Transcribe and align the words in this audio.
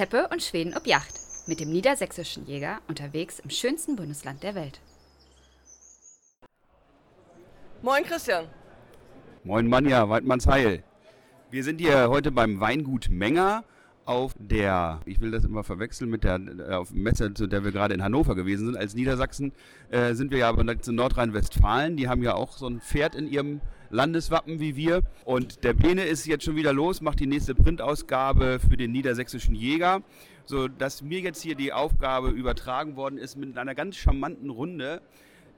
Teppe 0.00 0.28
und 0.32 0.42
Schweden 0.42 0.74
ob 0.74 0.86
Yacht 0.86 1.12
mit 1.46 1.60
dem 1.60 1.70
niedersächsischen 1.70 2.46
Jäger 2.46 2.78
unterwegs 2.88 3.38
im 3.38 3.50
schönsten 3.50 3.96
Bundesland 3.96 4.42
der 4.42 4.54
Welt. 4.54 4.80
Moin 7.82 8.02
Christian. 8.04 8.46
Moin 9.44 9.66
Manja, 9.68 10.08
Weidmannsheil. 10.08 10.84
Wir 11.50 11.64
sind 11.64 11.82
hier 11.82 12.08
heute 12.08 12.32
beim 12.32 12.60
Weingut 12.60 13.10
Menger 13.10 13.62
auf 14.04 14.34
der, 14.38 15.00
ich 15.04 15.20
will 15.20 15.30
das 15.30 15.44
immer 15.44 15.62
verwechseln 15.62 16.10
mit 16.10 16.24
der 16.24 16.40
äh, 16.40 16.74
auf 16.74 16.92
Messe, 16.92 17.32
zu 17.34 17.46
der 17.46 17.64
wir 17.64 17.72
gerade 17.72 17.94
in 17.94 18.02
Hannover 18.02 18.34
gewesen 18.34 18.66
sind. 18.66 18.76
Als 18.76 18.94
Niedersachsen 18.94 19.52
äh, 19.90 20.14
sind 20.14 20.30
wir 20.30 20.38
ja 20.38 20.48
aber 20.48 20.80
zu 20.80 20.92
Nordrhein-Westfalen. 20.92 21.96
Die 21.96 22.08
haben 22.08 22.22
ja 22.22 22.34
auch 22.34 22.56
so 22.56 22.66
ein 22.66 22.80
Pferd 22.80 23.14
in 23.14 23.28
ihrem 23.28 23.60
Landeswappen 23.90 24.60
wie 24.60 24.76
wir. 24.76 25.02
Und 25.24 25.64
der 25.64 25.74
Bene 25.74 26.04
ist 26.04 26.26
jetzt 26.26 26.44
schon 26.44 26.56
wieder 26.56 26.72
los, 26.72 27.00
macht 27.00 27.20
die 27.20 27.26
nächste 27.26 27.54
Printausgabe 27.54 28.58
für 28.60 28.76
den 28.76 28.92
niedersächsischen 28.92 29.54
Jäger, 29.54 30.02
sodass 30.44 31.02
mir 31.02 31.20
jetzt 31.20 31.42
hier 31.42 31.54
die 31.54 31.72
Aufgabe 31.72 32.30
übertragen 32.30 32.96
worden 32.96 33.18
ist 33.18 33.36
mit 33.36 33.56
einer 33.58 33.74
ganz 33.74 33.96
charmanten 33.96 34.50
Runde 34.50 35.02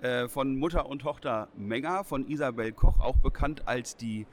äh, 0.01 0.29
von 0.29 0.57
Mutter 0.57 0.87
und 0.87 1.01
Tochter 1.01 1.49
Menger, 1.57 2.05
von 2.05 2.27
Isabel 2.29 2.73
Koch, 2.73 3.01
auch 3.01 3.17
bekannt 3.17 3.69
als 3.69 3.97
die 3.97 4.27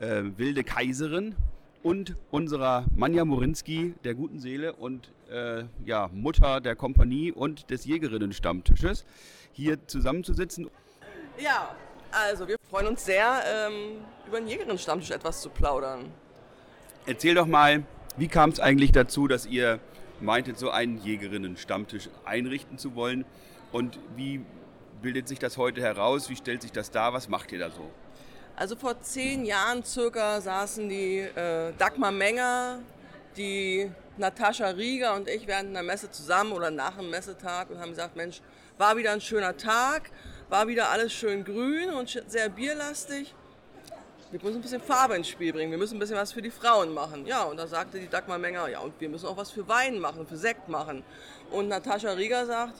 äh, 0.00 0.22
wilde 0.36 0.64
Kaiserin 0.64 1.36
und 1.82 2.16
unserer 2.30 2.84
Manja 2.94 3.24
Morinski, 3.24 3.94
der 4.04 4.14
guten 4.14 4.38
Seele 4.38 4.72
und 4.72 5.10
äh, 5.30 5.64
ja, 5.84 6.08
Mutter 6.12 6.60
der 6.60 6.76
Kompanie 6.76 7.32
und 7.32 7.70
des 7.70 7.84
Jägerinnenstammtisches, 7.84 9.04
hier 9.52 9.86
zusammenzusitzen. 9.86 10.70
Ja, 11.38 11.74
also 12.12 12.46
wir 12.46 12.56
freuen 12.70 12.88
uns 12.88 13.04
sehr, 13.04 13.42
ähm, 13.46 13.98
über 14.26 14.38
den 14.38 14.48
Jägerinnenstammtisch 14.48 15.10
etwas 15.10 15.40
zu 15.40 15.50
plaudern. 15.50 16.12
Erzähl 17.06 17.34
doch 17.34 17.46
mal, 17.46 17.82
wie 18.16 18.28
kam 18.28 18.50
es 18.50 18.60
eigentlich 18.60 18.92
dazu, 18.92 19.26
dass 19.26 19.46
ihr 19.46 19.80
meintet, 20.20 20.58
so 20.58 20.70
einen 20.70 21.02
Jägerinnenstammtisch 21.02 22.08
einrichten 22.24 22.78
zu 22.78 22.94
wollen 22.94 23.24
und 23.72 23.98
wie 24.14 24.40
bildet 25.00 25.26
sich 25.26 25.40
das 25.40 25.56
heute 25.56 25.80
heraus, 25.80 26.30
wie 26.30 26.36
stellt 26.36 26.62
sich 26.62 26.70
das 26.70 26.90
dar, 26.90 27.12
was 27.12 27.28
macht 27.28 27.50
ihr 27.50 27.58
da 27.58 27.70
so? 27.70 27.90
Also 28.62 28.76
vor 28.76 29.00
zehn 29.00 29.44
Jahren 29.44 29.82
circa 29.84 30.40
saßen 30.40 30.88
die 30.88 31.18
äh, 31.18 31.72
Dagmar 31.78 32.12
Menger, 32.12 32.78
die 33.36 33.90
Natascha 34.16 34.68
Rieger 34.68 35.16
und 35.16 35.28
ich 35.28 35.48
während 35.48 35.70
einer 35.70 35.82
Messe 35.82 36.12
zusammen 36.12 36.52
oder 36.52 36.70
nach 36.70 36.96
dem 36.96 37.10
Messetag 37.10 37.70
und 37.70 37.80
haben 37.80 37.90
gesagt, 37.90 38.14
Mensch, 38.14 38.40
war 38.78 38.96
wieder 38.96 39.10
ein 39.10 39.20
schöner 39.20 39.56
Tag, 39.56 40.12
war 40.48 40.68
wieder 40.68 40.90
alles 40.90 41.12
schön 41.12 41.42
grün 41.44 41.90
und 41.90 42.22
sehr 42.28 42.48
bierlastig. 42.50 43.34
Wir 44.30 44.40
müssen 44.40 44.58
ein 44.58 44.62
bisschen 44.62 44.80
Farbe 44.80 45.16
ins 45.16 45.26
Spiel 45.26 45.52
bringen, 45.52 45.72
wir 45.72 45.78
müssen 45.78 45.96
ein 45.96 45.98
bisschen 45.98 46.16
was 46.16 46.30
für 46.30 46.40
die 46.40 46.52
Frauen 46.52 46.94
machen. 46.94 47.26
Ja, 47.26 47.42
und 47.42 47.56
da 47.56 47.66
sagte 47.66 47.98
die 47.98 48.06
Dagmar 48.06 48.38
Menger, 48.38 48.68
ja, 48.68 48.78
und 48.78 48.92
wir 49.00 49.08
müssen 49.08 49.26
auch 49.26 49.36
was 49.36 49.50
für 49.50 49.66
Wein 49.66 49.98
machen, 49.98 50.24
für 50.24 50.36
Sekt 50.36 50.68
machen. 50.68 51.02
Und 51.50 51.66
Natascha 51.66 52.12
Rieger 52.12 52.46
sagt, 52.46 52.74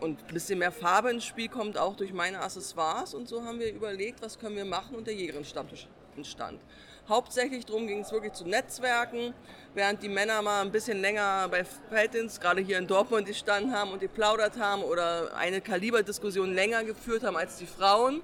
und 0.00 0.20
ein 0.20 0.34
bisschen 0.34 0.58
mehr 0.58 0.72
Farbe 0.72 1.10
ins 1.10 1.24
Spiel 1.24 1.48
kommt 1.48 1.78
auch 1.78 1.96
durch 1.96 2.12
meine 2.12 2.40
Accessoires. 2.40 3.14
Und 3.14 3.28
so 3.28 3.44
haben 3.44 3.58
wir 3.58 3.72
überlegt, 3.72 4.22
was 4.22 4.38
können 4.38 4.56
wir 4.56 4.64
machen 4.64 4.96
und 4.96 5.06
der 5.06 5.14
Jägerin-Stammtisch 5.14 5.88
entstand. 6.16 6.60
Hauptsächlich 7.08 7.64
darum 7.64 7.86
ging 7.86 8.00
es 8.00 8.12
wirklich 8.12 8.34
zu 8.34 8.46
Netzwerken, 8.46 9.32
während 9.74 10.02
die 10.02 10.10
Männer 10.10 10.42
mal 10.42 10.60
ein 10.60 10.70
bisschen 10.70 11.00
länger 11.00 11.48
bei 11.48 11.64
Feldins, 11.64 12.38
gerade 12.38 12.60
hier 12.60 12.76
in 12.76 12.86
Dortmund, 12.86 13.26
gestanden 13.26 13.72
haben 13.72 13.92
und 13.92 14.00
geplaudert 14.00 14.58
haben 14.58 14.82
oder 14.82 15.34
eine 15.34 15.62
Kaliberdiskussion 15.62 16.52
länger 16.52 16.84
geführt 16.84 17.24
haben 17.24 17.36
als 17.36 17.56
die 17.56 17.66
Frauen. 17.66 18.20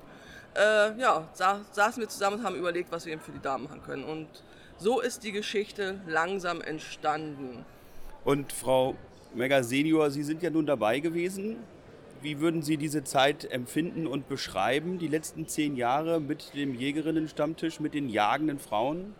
Äh, 0.54 0.98
ja, 1.00 1.26
sa 1.32 1.62
saßen 1.72 2.02
wir 2.02 2.08
zusammen 2.10 2.40
und 2.40 2.44
haben 2.44 2.56
überlegt, 2.56 2.92
was 2.92 3.06
wir 3.06 3.14
eben 3.14 3.22
für 3.22 3.32
die 3.32 3.40
Damen 3.40 3.64
machen 3.64 3.82
können. 3.82 4.04
Und 4.04 4.28
so 4.76 5.00
ist 5.00 5.24
die 5.24 5.32
Geschichte 5.32 6.00
langsam 6.06 6.60
entstanden. 6.60 7.64
Und 8.24 8.52
Frau 8.52 8.96
Mega 9.34 9.64
Senior, 9.64 10.12
Sie 10.12 10.22
sind 10.22 10.44
ja 10.44 10.50
nun 10.50 10.64
dabei 10.64 11.00
gewesen. 11.00 11.56
Wie 12.22 12.38
würden 12.38 12.62
Sie 12.62 12.76
diese 12.76 13.02
Zeit 13.02 13.44
empfinden 13.50 14.06
und 14.06 14.28
beschreiben, 14.28 15.00
die 15.00 15.08
letzten 15.08 15.48
zehn 15.48 15.74
Jahre 15.74 16.20
mit 16.20 16.54
dem 16.54 16.72
Jägerinnenstammtisch, 16.72 17.80
mit 17.80 17.94
den 17.94 18.08
jagenden 18.08 18.60
Frauen? 18.60 19.12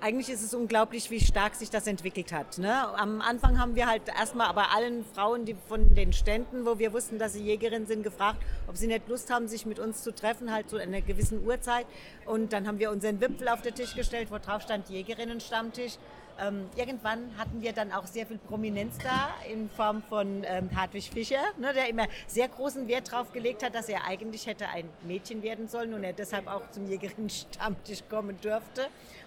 Eigentlich 0.00 0.30
ist 0.30 0.42
es 0.42 0.54
unglaublich, 0.54 1.10
wie 1.10 1.20
stark 1.20 1.54
sich 1.54 1.68
das 1.68 1.86
entwickelt 1.86 2.32
hat. 2.32 2.56
Ne? 2.56 2.88
Am 2.98 3.20
Anfang 3.20 3.58
haben 3.58 3.74
wir 3.74 3.86
halt 3.86 4.02
erstmal 4.08 4.52
bei 4.54 4.64
allen 4.74 5.04
Frauen 5.04 5.44
die 5.44 5.56
von 5.68 5.94
den 5.94 6.14
Ständen, 6.14 6.64
wo 6.64 6.78
wir 6.78 6.94
wussten, 6.94 7.18
dass 7.18 7.34
sie 7.34 7.42
Jägerinnen 7.42 7.86
sind, 7.86 8.02
gefragt, 8.02 8.42
ob 8.68 8.76
sie 8.76 8.86
nicht 8.86 9.06
Lust 9.08 9.30
haben, 9.30 9.48
sich 9.48 9.66
mit 9.66 9.78
uns 9.78 10.02
zu 10.02 10.14
treffen, 10.14 10.50
halt 10.50 10.70
zu 10.70 10.76
einer 10.76 11.02
gewissen 11.02 11.46
Uhrzeit. 11.46 11.86
Und 12.24 12.54
dann 12.54 12.66
haben 12.66 12.78
wir 12.78 12.90
unseren 12.90 13.20
Wipfel 13.20 13.48
auf 13.48 13.60
den 13.60 13.74
Tisch 13.74 13.94
gestellt, 13.94 14.28
wo 14.30 14.38
drauf 14.38 14.62
stand 14.62 14.88
Jägerinnenstammtisch. 14.88 15.98
Ähm, 16.38 16.68
irgendwann 16.76 17.30
hatten 17.38 17.62
wir 17.62 17.72
dann 17.72 17.92
auch 17.92 18.06
sehr 18.06 18.26
viel 18.26 18.38
Prominenz 18.38 18.98
da 18.98 19.30
in 19.50 19.70
Form 19.70 20.02
von 20.02 20.44
ähm, 20.44 20.68
Hartwig 20.76 21.08
Fischer, 21.10 21.42
ne, 21.58 21.72
der 21.72 21.88
immer 21.88 22.06
sehr 22.26 22.48
großen 22.48 22.86
Wert 22.88 23.10
darauf 23.10 23.32
gelegt 23.32 23.62
hat, 23.62 23.74
dass 23.74 23.88
er 23.88 24.04
eigentlich 24.04 24.46
hätte 24.46 24.68
ein 24.68 24.88
Mädchen 25.04 25.42
werden 25.42 25.68
sollen 25.68 25.94
und 25.94 26.04
er 26.04 26.12
deshalb 26.12 26.46
auch 26.46 26.70
zum 26.70 26.86
Jägerinnen-Stammtisch 26.88 28.02
kommen 28.10 28.38
durfte. 28.42 28.82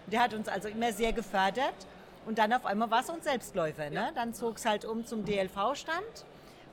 Und 0.05 0.13
der 0.13 0.21
hat 0.21 0.33
uns 0.33 0.47
also 0.47 0.67
immer 0.67 0.93
sehr 0.93 1.13
gefördert. 1.13 1.73
Und 2.25 2.37
dann 2.37 2.53
auf 2.53 2.65
einmal 2.65 2.91
war 2.91 3.01
es 3.01 3.09
uns 3.09 3.23
Selbstläufer. 3.23 3.89
Ne? 3.89 4.11
Dann 4.13 4.33
zog 4.33 4.57
es 4.57 4.65
halt 4.65 4.85
um 4.85 5.05
zum 5.05 5.25
DLV-Stand. 5.25 6.25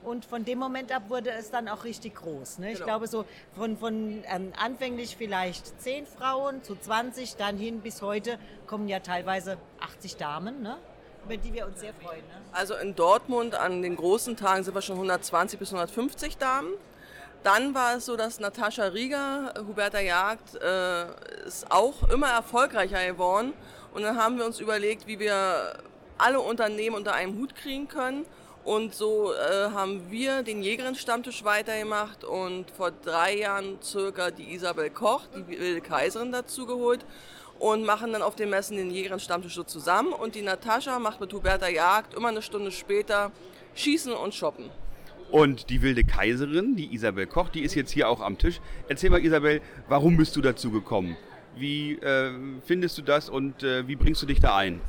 Und 0.03 0.25
von 0.25 0.45
dem 0.45 0.59
Moment 0.59 0.91
ab 0.91 1.03
wurde 1.09 1.31
es 1.31 1.51
dann 1.51 1.67
auch 1.67 1.83
richtig 1.83 2.15
groß. 2.15 2.59
Ne? 2.59 2.71
Ich 2.71 2.75
genau. 2.75 2.85
glaube, 2.85 3.07
so 3.07 3.25
von, 3.55 3.77
von 3.77 4.23
ähm, 4.27 4.53
anfänglich 4.57 5.17
vielleicht 5.17 5.81
10 5.81 6.05
Frauen 6.05 6.63
zu 6.63 6.75
20, 6.75 7.35
dann 7.35 7.57
hin 7.57 7.81
bis 7.81 8.01
heute 8.01 8.39
kommen 8.67 8.87
ja 8.87 8.99
teilweise 8.99 9.57
80 9.79 10.17
Damen. 10.17 10.61
Ne? 10.61 10.77
über 11.27 11.37
die 11.37 11.53
wir 11.53 11.65
uns 11.65 11.81
sehr 11.81 11.93
freuen. 11.93 12.19
Ne? 12.19 12.41
Also 12.53 12.75
in 12.75 12.95
Dortmund 12.95 13.53
an 13.53 13.81
den 13.81 13.97
großen 13.97 14.37
Tagen 14.37 14.63
sind 14.63 14.73
wir 14.73 14.81
schon 14.81 14.95
120 14.95 15.59
bis 15.59 15.73
150 15.73 16.37
Damen. 16.37 16.69
Dann 17.43 17.73
war 17.73 17.97
es 17.97 18.05
so, 18.05 18.15
dass 18.15 18.39
Natascha 18.39 18.85
Rieger, 18.85 19.53
Huberta 19.67 19.99
Jagd, 19.99 20.55
äh, 20.55 21.05
ist 21.45 21.69
auch 21.69 22.09
immer 22.09 22.29
erfolgreicher 22.29 23.05
geworden. 23.05 23.53
Und 23.93 24.03
dann 24.03 24.17
haben 24.17 24.37
wir 24.37 24.45
uns 24.45 24.59
überlegt, 24.59 25.07
wie 25.07 25.19
wir 25.19 25.77
alle 26.17 26.39
Unternehmen 26.39 26.95
unter 26.95 27.13
einem 27.13 27.37
Hut 27.37 27.55
kriegen 27.55 27.87
können. 27.87 28.25
Und 28.67 28.93
so 28.93 29.31
äh, 29.31 29.71
haben 29.71 30.11
wir 30.11 30.43
den 30.43 30.61
Jägerin-Stammtisch 30.61 31.45
weitergemacht 31.45 32.25
und 32.25 32.69
vor 32.69 32.91
drei 32.91 33.37
Jahren 33.37 33.77
circa 33.81 34.29
die 34.29 34.53
Isabel 34.53 34.89
Koch, 34.89 35.21
die 35.33 35.57
wilde 35.57 35.79
Kaiserin, 35.79 36.33
dazu 36.33 36.65
geholt 36.65 37.05
und 37.59 37.85
machen 37.85 38.11
dann 38.11 38.21
auf 38.21 38.35
den 38.35 38.49
Messen 38.49 38.75
den 38.75 38.91
Jägerin-Stammtisch 38.91 39.55
so 39.55 39.63
zusammen. 39.63 40.11
Und 40.11 40.35
die 40.35 40.41
Natascha 40.41 40.99
macht 40.99 41.21
mit 41.21 41.31
Huberta 41.31 41.69
Jagd 41.69 42.13
immer 42.13 42.27
eine 42.27 42.41
Stunde 42.41 42.71
später 42.71 43.31
Schießen 43.75 44.11
und 44.11 44.35
Shoppen. 44.35 44.69
Und 45.31 45.69
die 45.69 45.81
wilde 45.81 46.03
Kaiserin, 46.03 46.75
die 46.75 46.93
Isabel 46.93 47.25
Koch, 47.25 47.47
die 47.47 47.61
ist 47.61 47.73
jetzt 47.73 47.91
hier 47.91 48.09
auch 48.09 48.19
am 48.19 48.37
Tisch. 48.37 48.59
Erzähl 48.89 49.09
mal, 49.09 49.23
Isabel, 49.23 49.61
warum 49.87 50.17
bist 50.17 50.35
du 50.35 50.41
dazu 50.41 50.71
gekommen? 50.71 51.15
Wie 51.55 51.93
äh, 51.93 52.33
findest 52.65 52.97
du 52.97 53.01
das 53.01 53.29
und 53.29 53.63
äh, 53.63 53.87
wie 53.87 53.95
bringst 53.95 54.21
du 54.21 54.25
dich 54.25 54.41
da 54.41 54.57
ein? 54.57 54.81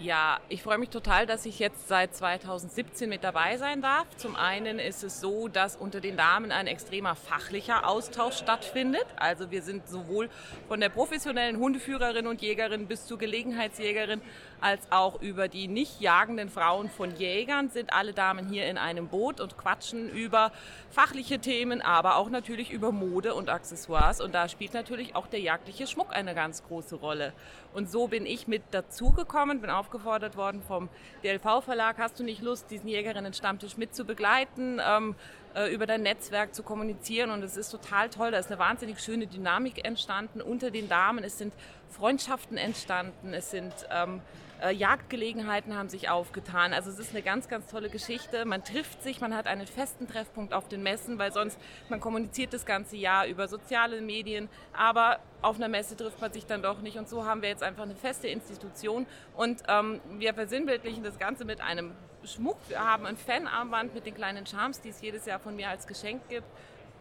Ja, 0.00 0.40
ich 0.48 0.62
freue 0.62 0.78
mich 0.78 0.88
total, 0.88 1.26
dass 1.26 1.44
ich 1.44 1.58
jetzt 1.58 1.86
seit 1.86 2.16
2017 2.16 3.08
mit 3.08 3.22
dabei 3.22 3.58
sein 3.58 3.82
darf. 3.82 4.06
Zum 4.16 4.36
einen 4.36 4.78
ist 4.78 5.04
es 5.04 5.20
so, 5.20 5.48
dass 5.48 5.76
unter 5.76 6.00
den 6.00 6.16
Damen 6.16 6.50
ein 6.50 6.66
extremer 6.66 7.14
fachlicher 7.14 7.86
Austausch 7.86 8.38
stattfindet. 8.38 9.04
Also 9.16 9.50
wir 9.50 9.62
sind 9.62 9.86
sowohl 9.86 10.30
von 10.66 10.80
der 10.80 10.88
professionellen 10.88 11.58
Hundeführerin 11.58 12.26
und 12.26 12.40
Jägerin 12.40 12.86
bis 12.86 13.06
zur 13.06 13.18
Gelegenheitsjägerin 13.18 14.22
als 14.62 14.90
auch 14.90 15.20
über 15.20 15.48
die 15.48 15.68
nicht 15.68 16.00
jagenden 16.00 16.48
Frauen 16.48 16.88
von 16.88 17.14
Jägern 17.16 17.68
sind 17.68 17.92
alle 17.92 18.12
Damen 18.12 18.48
hier 18.48 18.66
in 18.66 18.78
einem 18.78 19.08
Boot 19.08 19.40
und 19.40 19.58
quatschen 19.58 20.08
über 20.08 20.52
fachliche 20.90 21.40
Themen, 21.40 21.82
aber 21.82 22.16
auch 22.16 22.30
natürlich 22.30 22.70
über 22.70 22.92
Mode 22.92 23.34
und 23.34 23.50
Accessoires. 23.50 24.20
Und 24.20 24.34
da 24.34 24.48
spielt 24.48 24.72
natürlich 24.74 25.16
auch 25.16 25.26
der 25.26 25.40
jagdliche 25.40 25.86
Schmuck 25.86 26.14
eine 26.14 26.34
ganz 26.34 26.62
große 26.64 26.96
Rolle. 26.96 27.32
Und 27.74 27.90
so 27.90 28.06
bin 28.06 28.26
ich 28.26 28.46
mit 28.46 28.62
dazugekommen, 28.70 29.60
bin 29.60 29.70
aufgefordert 29.70 30.36
worden 30.36 30.62
vom 30.62 30.88
DLV-Verlag, 31.24 31.98
hast 31.98 32.20
du 32.20 32.24
nicht 32.24 32.42
Lust, 32.42 32.70
diesen 32.70 32.88
Jägerinnen-Stammtisch 32.88 33.76
mit 33.76 33.94
zu 33.94 34.04
begleiten? 34.04 34.80
Ähm, 34.86 35.14
äh, 35.14 35.41
über 35.72 35.86
dein 35.86 36.02
Netzwerk 36.02 36.54
zu 36.54 36.62
kommunizieren 36.62 37.30
und 37.30 37.42
es 37.42 37.56
ist 37.56 37.70
total 37.70 38.08
toll. 38.10 38.30
Da 38.30 38.38
ist 38.38 38.50
eine 38.50 38.58
wahnsinnig 38.58 39.00
schöne 39.00 39.26
Dynamik 39.26 39.84
entstanden 39.84 40.40
unter 40.40 40.70
den 40.70 40.88
Damen. 40.88 41.24
Es 41.24 41.38
sind 41.38 41.52
Freundschaften 41.90 42.56
entstanden, 42.56 43.34
es 43.34 43.50
sind 43.50 43.72
ähm, 43.90 44.22
äh, 44.62 44.72
Jagdgelegenheiten 44.72 45.76
haben 45.76 45.88
sich 45.88 46.08
aufgetan. 46.08 46.72
Also 46.72 46.90
es 46.90 46.98
ist 46.98 47.10
eine 47.10 47.22
ganz, 47.22 47.48
ganz 47.48 47.66
tolle 47.66 47.90
Geschichte. 47.90 48.44
Man 48.44 48.64
trifft 48.64 49.02
sich, 49.02 49.20
man 49.20 49.34
hat 49.34 49.46
einen 49.46 49.66
festen 49.66 50.06
Treffpunkt 50.06 50.54
auf 50.54 50.68
den 50.68 50.82
Messen, 50.82 51.18
weil 51.18 51.32
sonst 51.32 51.58
man 51.88 52.00
kommuniziert 52.00 52.52
das 52.52 52.64
ganze 52.64 52.96
Jahr 52.96 53.26
über 53.26 53.48
soziale 53.48 54.00
Medien, 54.00 54.48
aber 54.72 55.18
auf 55.42 55.56
einer 55.56 55.68
Messe 55.68 55.96
trifft 55.96 56.20
man 56.20 56.32
sich 56.32 56.46
dann 56.46 56.62
doch 56.62 56.80
nicht. 56.80 56.96
Und 56.96 57.08
so 57.08 57.24
haben 57.24 57.42
wir 57.42 57.48
jetzt 57.48 57.62
einfach 57.62 57.82
eine 57.82 57.96
feste 57.96 58.28
Institution 58.28 59.06
und 59.36 59.62
ähm, 59.68 60.00
wir 60.18 60.32
versinnbildlichen 60.34 61.02
das 61.02 61.18
Ganze 61.18 61.44
mit 61.44 61.60
einem 61.60 61.92
Schmuck. 62.24 62.56
Wir 62.68 62.80
haben 62.80 63.06
ein 63.06 63.16
Fanarmband 63.16 63.94
mit 63.94 64.06
den 64.06 64.14
kleinen 64.14 64.46
Charms, 64.46 64.80
die 64.80 64.90
es 64.90 65.00
jedes 65.00 65.26
Jahr 65.26 65.38
von 65.38 65.56
mir 65.56 65.68
als 65.68 65.86
Geschenk 65.86 66.28
gibt. 66.28 66.46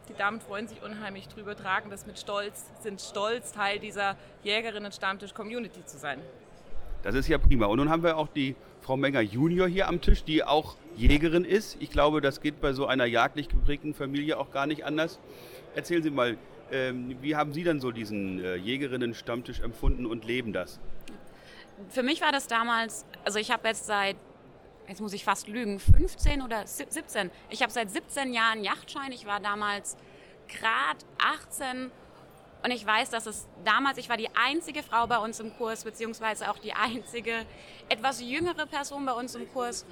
Die 0.09 0.13
Damen 0.13 0.41
freuen 0.41 0.67
sich 0.67 0.81
unheimlich 0.83 1.27
drüber, 1.27 1.55
tragen 1.55 1.89
das 1.89 2.05
mit 2.05 2.19
Stolz, 2.19 2.65
sind 2.81 2.99
stolz, 2.99 3.51
Teil 3.51 3.79
dieser 3.79 4.17
Jägerinnen-Stammtisch-Community 4.43 5.85
zu 5.85 5.97
sein. 5.97 6.19
Das 7.03 7.15
ist 7.15 7.27
ja 7.27 7.37
prima. 7.37 7.67
Und 7.67 7.77
nun 7.77 7.89
haben 7.89 8.03
wir 8.03 8.17
auch 8.17 8.27
die 8.27 8.55
Frau 8.81 8.97
Menger 8.97 9.21
Junior 9.21 9.67
hier 9.67 9.87
am 9.87 10.01
Tisch, 10.01 10.23
die 10.23 10.43
auch 10.43 10.75
Jägerin 10.97 11.45
ist. 11.45 11.77
Ich 11.79 11.91
glaube, 11.91 12.21
das 12.21 12.41
geht 12.41 12.61
bei 12.61 12.73
so 12.73 12.85
einer 12.87 13.05
jagdlich 13.05 13.47
geprägten 13.47 13.93
Familie 13.93 14.37
auch 14.37 14.51
gar 14.51 14.65
nicht 14.65 14.85
anders. 14.85 15.19
Erzählen 15.75 16.03
Sie 16.03 16.11
mal, 16.11 16.37
ähm, 16.71 17.15
wie 17.21 17.35
haben 17.35 17.53
Sie 17.53 17.63
denn 17.63 17.79
so 17.79 17.91
diesen 17.91 18.43
äh, 18.43 18.55
Jägerinnen-Stammtisch 18.55 19.61
empfunden 19.61 20.05
und 20.05 20.25
leben 20.25 20.51
das? 20.51 20.79
Für 21.89 22.03
mich 22.03 22.21
war 22.21 22.31
das 22.31 22.47
damals, 22.47 23.05
also 23.23 23.39
ich 23.39 23.51
habe 23.51 23.67
jetzt 23.67 23.85
seit, 23.85 24.15
jetzt 24.87 25.01
muss 25.01 25.13
ich 25.13 25.23
fast 25.23 25.47
lügen, 25.47 25.79
15 25.79 26.41
oder 26.41 26.65
17. 26.65 27.31
Ich 27.49 27.61
habe 27.61 27.71
seit 27.71 27.91
17 27.91 28.33
Jahren 28.33 28.63
Yachtschein. 28.63 29.11
Ich 29.11 29.25
war 29.25 29.39
damals 29.39 29.97
gerade 30.47 30.99
18 31.17 31.91
und 32.63 32.71
ich 32.71 32.85
weiß, 32.85 33.09
dass 33.09 33.25
es 33.25 33.47
damals, 33.63 33.97
ich 33.97 34.09
war 34.09 34.17
die 34.17 34.29
einzige 34.35 34.83
Frau 34.83 35.07
bei 35.07 35.17
uns 35.17 35.39
im 35.39 35.55
Kurs, 35.57 35.83
beziehungsweise 35.83 36.49
auch 36.51 36.59
die 36.59 36.73
einzige 36.73 37.45
etwas 37.89 38.21
jüngere 38.21 38.67
Person 38.67 39.05
bei 39.05 39.13
uns 39.13 39.35
im 39.35 39.51
Kurs. 39.51 39.85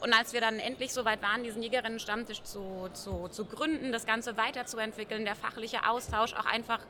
Und 0.00 0.12
als 0.12 0.32
wir 0.32 0.40
dann 0.40 0.58
endlich 0.58 0.92
so 0.92 1.04
weit 1.04 1.22
waren, 1.22 1.42
diesen 1.42 1.62
Jägerinnen-Stammtisch 1.62 2.42
zu, 2.42 2.88
zu, 2.92 3.28
zu 3.28 3.46
gründen, 3.46 3.92
das 3.92 4.06
Ganze 4.06 4.36
weiterzuentwickeln, 4.36 5.24
der 5.24 5.36
fachliche 5.36 5.88
Austausch, 5.88 6.34
auch 6.34 6.44
einfach 6.44 6.80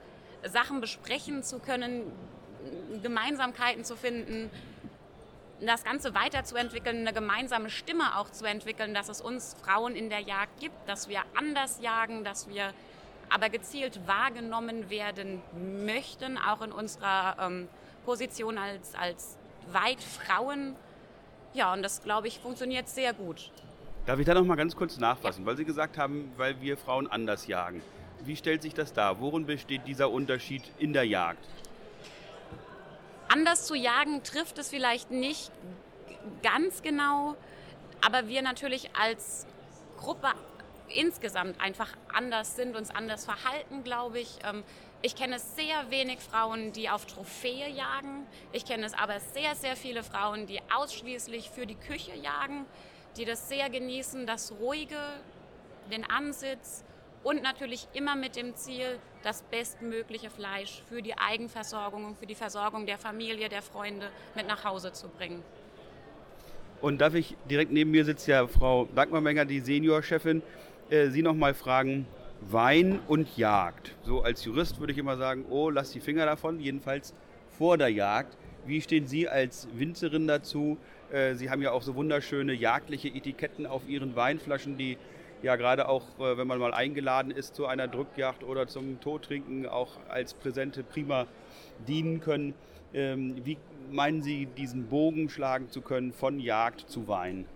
Sachen 0.43 0.81
besprechen 0.81 1.43
zu 1.43 1.59
können, 1.59 2.11
Gemeinsamkeiten 3.03 3.85
zu 3.85 3.95
finden, 3.97 4.51
das 5.61 5.85
Ganze 5.85 6.15
weiterzuentwickeln, 6.15 6.99
eine 6.99 7.13
gemeinsame 7.13 7.71
Stimme 7.71 8.19
auch 8.19 8.31
zu 8.31 8.45
entwickeln, 8.45 8.93
dass 8.95 9.09
es 9.09 9.21
uns 9.21 9.57
Frauen 9.63 9.97
in 9.97 10.11
der 10.11 10.21
Jagd 10.21 10.61
gibt, 10.61 10.77
dass 10.87 11.09
wir 11.09 11.21
anders 11.35 11.81
jagen, 11.81 12.25
dass 12.25 12.49
wir 12.49 12.73
aber 13.29 13.49
gezielt 13.49 14.07
wahrgenommen 14.07 14.91
werden 14.91 15.41
möchten, 15.85 16.39
auch 16.39 16.63
in 16.63 16.73
unserer 16.73 17.37
ähm, 17.41 17.69
Position 18.05 18.59
als, 18.59 18.95
als 18.95 19.37
weit 19.73 20.03
Frauen. 20.03 20.77
Ja, 21.55 21.73
und 21.73 21.83
das, 21.83 22.03
glaube 22.03 22.29
ich, 22.29 22.39
funktioniert 22.39 22.89
sehr 22.89 23.13
gut. 23.15 23.51
Darf 24.05 24.21
ich 24.21 24.27
da 24.27 24.35
noch 24.35 24.45
mal 24.45 24.55
ganz 24.55 24.77
kurz 24.77 24.99
nachfassen, 24.99 25.45
weil 25.47 25.57
Sie 25.57 25.65
gesagt 25.65 25.99
haben, 25.99 26.33
weil 26.37 26.61
wir 26.61 26.77
Frauen 26.77 27.09
anders 27.09 27.49
jagen. 27.49 27.83
Wie 28.25 28.37
stellt 28.37 28.63
sich 28.63 28.75
das 28.75 28.93
dar? 28.93 29.21
Worin 29.21 29.47
besteht 29.47 29.87
dieser 29.87 30.11
Unterschied 30.11 30.63
in 30.79 30.93
der 30.93 31.05
Jagd? 31.05 31.45
Anders 33.29 33.67
zu 33.67 33.75
jagen 33.75 34.23
trifft 34.23 34.59
es 34.59 34.71
vielleicht 34.71 35.11
nicht 35.11 35.51
ganz 36.43 36.83
genau, 36.83 37.37
aber 38.01 38.29
wir 38.29 38.43
natürlich 38.43 38.91
als 38.97 39.47
Gruppe 39.97 40.29
insgesamt 40.89 41.61
einfach 41.61 41.89
anders 42.13 42.57
sind, 42.57 42.77
uns 42.77 42.91
anders 42.91 43.25
verhalten, 43.25 43.83
glaube 43.83 44.21
ich. 44.21 44.39
Ähm, 44.45 44.63
ich 45.03 45.17
kenne 45.17 45.39
sehr 45.39 45.91
wenig 45.91 46.21
Frauen, 46.21 46.73
die 46.73 46.89
auf 46.89 47.07
Trophäe 47.07 47.69
jagen. 47.69 48.27
Ich 48.53 48.65
kenne 48.65 48.87
es 48.87 48.95
aber 48.95 49.21
sehr, 49.21 49.55
sehr 49.55 49.77
viele 49.77 50.03
Frauen, 50.03 50.47
die 50.47 50.61
ausschließlich 50.75 51.51
für 51.51 51.67
die 51.67 51.75
Küche 51.75 52.15
jagen, 52.15 52.65
die 53.17 53.25
das 53.25 53.49
sehr 53.49 53.69
genießen, 53.71 54.27
das 54.27 54.53
Ruhige, 54.53 54.99
den 55.91 56.09
Ansitz 56.09 56.85
und 57.27 57.43
natürlich 57.43 57.89
immer 57.93 58.15
mit 58.15 58.37
dem 58.37 58.55
Ziel, 58.55 59.01
das 59.25 59.43
bestmögliche 59.43 60.31
Fleisch 60.31 60.81
für 60.89 61.03
die 61.03 61.19
Eigenversorgung 61.19 62.05
und 62.05 62.17
für 62.17 62.27
die 62.27 62.37
Versorgung 62.37 62.87
der 62.87 62.99
Familie, 62.99 63.49
der 63.49 63.63
Freunde 63.63 64.11
mit 64.37 64.47
nach 64.47 64.63
Hause 64.63 64.93
zu 64.93 65.09
bringen. 65.09 65.43
Und 66.81 67.01
darf 67.01 67.15
ich 67.15 67.37
direkt 67.51 67.73
neben 67.73 67.91
mir 67.91 68.05
sitzt 68.05 68.29
ja 68.29 68.47
Frau 68.47 68.89
Dagmar 68.95 69.21
Menger, 69.21 69.45
die 69.45 69.59
Seniorchefin 69.59 70.41
äh, 70.89 71.09
Sie 71.09 71.23
noch 71.23 71.35
mal 71.35 71.53
fragen, 71.53 72.07
Wein 72.43 73.01
und 73.09 73.37
Jagd. 73.37 73.97
So 74.05 74.23
als 74.23 74.45
Jurist 74.45 74.79
würde 74.79 74.93
ich 74.93 74.99
immer 74.99 75.17
sagen, 75.17 75.47
oh, 75.51 75.69
lass 75.69 75.91
die 75.91 76.01
Finger 76.01 76.27
davon, 76.27 76.61
jedenfalls 76.61 77.13
vor 77.59 77.77
der 77.77 77.89
Jagd. 77.89 78.37
Wie 78.67 78.81
stehen 78.81 79.09
Sie 79.09 79.29
als 79.29 79.67
Winzerin 79.75 80.29
dazu? 80.29 80.79
Äh, 81.11 81.35
Sie 81.35 81.51
haben 81.51 81.61
ja 81.61 81.73
auch 81.73 81.83
so 81.83 81.97
wunderschöne 81.97 82.53
jagdliche 82.53 83.09
Etiketten 83.09 83.67
auf 83.67 83.89
Ihren 83.89 84.15
Weinflaschen, 84.15 84.77
die 84.77 84.97
ja 85.47 85.55
gerade 85.55 85.89
auch, 85.89 86.03
äh, 86.19 86.37
wenn 86.37 86.47
man 86.47 86.59
mal 86.59 86.75
eingeladen 86.75 87.31
ist 87.31 87.55
zu 87.55 87.67
einer 87.67 87.87
Drückjagd 87.87 88.43
oder 88.43 88.67
zum 88.67 89.01
Todtrinken, 89.01 89.67
auch 89.67 89.93
als 90.09 90.35
Präsente 90.35 90.83
prima 90.83 91.27
dienen 91.87 92.21
können. 92.21 92.55
Ähm, 92.93 93.41
wie 93.45 93.57
meinen 93.91 94.23
Sie, 94.23 94.47
diesen 94.47 94.89
Bogen 94.89 95.29
schlagen 95.31 95.71
zu 95.71 95.81
können 95.83 96.13
von 96.13 96.41
Jagd 96.41 96.91
zu 96.91 97.07
Wein? 97.07 97.47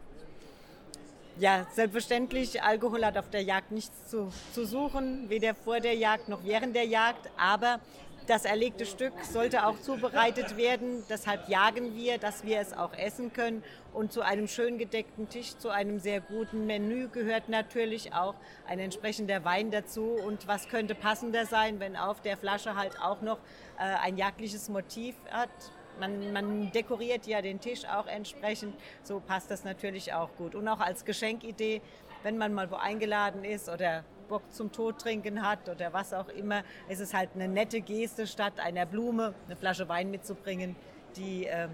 Ja, 1.39 1.67
selbstverständlich, 1.73 2.63
Alkohol 2.63 3.05
hat 3.05 3.19
auf 3.19 3.29
der 3.31 3.43
Jagd 3.43 3.73
nichts 3.73 4.09
zu, 4.09 4.31
zu 4.53 4.67
suchen, 4.67 5.29
weder 5.29 5.55
vor 5.55 5.81
der 5.81 5.95
Jagd 5.95 6.29
noch 6.29 6.45
während 6.45 6.77
der 6.77 6.85
Jagd, 6.85 7.29
aber 7.37 7.81
das 8.31 8.44
erlegte 8.44 8.87
Stück 8.87 9.12
sollte 9.25 9.67
auch 9.67 9.81
zubereitet 9.81 10.56
werden. 10.56 11.03
Deshalb 11.11 11.49
jagen 11.49 11.97
wir, 11.97 12.17
dass 12.17 12.44
wir 12.44 12.61
es 12.61 12.73
auch 12.73 12.93
essen 12.93 13.32
können. 13.32 13.65
Und 13.93 14.12
zu 14.12 14.21
einem 14.21 14.47
schön 14.47 14.79
gedeckten 14.79 15.29
Tisch, 15.29 15.56
zu 15.56 15.69
einem 15.69 15.99
sehr 15.99 16.21
guten 16.21 16.65
Menü 16.65 17.09
gehört 17.09 17.49
natürlich 17.49 18.15
auch 18.15 18.37
ein 18.69 18.79
entsprechender 18.79 19.44
Wein 19.44 19.73
dazu. 19.73 20.12
Und 20.12 20.47
was 20.47 20.69
könnte 20.69 20.94
passender 20.94 21.44
sein, 21.44 21.81
wenn 21.81 21.97
auf 21.97 22.21
der 22.21 22.37
Flasche 22.37 22.77
halt 22.77 23.00
auch 23.03 23.21
noch 23.21 23.38
äh, 23.81 23.82
ein 23.82 24.17
jagdliches 24.17 24.69
Motiv 24.69 25.17
hat? 25.33 25.50
Man, 25.99 26.33
man, 26.33 26.71
dekoriert 26.71 27.26
ja 27.26 27.43
den 27.43 27.59
Tisch 27.59 27.85
auch 27.85 28.06
entsprechend, 28.06 28.76
so 29.03 29.19
passt 29.19 29.50
das 29.50 29.65
natürlich 29.65 30.12
auch 30.12 30.31
gut. 30.37 30.55
Und 30.55 30.69
auch 30.69 30.79
als 30.79 31.05
Geschenkidee, 31.05 31.83
wenn 32.23 32.38
man 32.38 32.55
mal 32.55 32.71
wo 32.71 32.76
eingeladen 32.76 33.44
ist 33.44 33.69
oder 33.69 34.05
Bock 34.31 34.43
zum 34.53 34.71
Todtrinken 34.71 35.43
hat 35.43 35.69
oder 35.69 35.93
was 35.93 36.15
auch 36.15 36.29
immer, 36.29 36.62
ist 36.88 37.00
es 37.00 37.12
halt 37.12 37.31
eine 37.35 37.49
nette 37.49 37.81
Geste, 37.81 38.29
statt 38.29 38.55
einer 38.59 38.87
Blume 38.87 39.35
eine 39.47 39.56
Flasche 39.56 39.88
Wein 39.88 40.11
mitzubringen, 40.11 40.77
die 41.17 41.47
ähm, 41.47 41.71